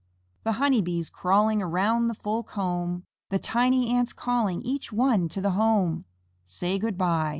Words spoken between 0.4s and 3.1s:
The Honey Bees crawling Around the full comb,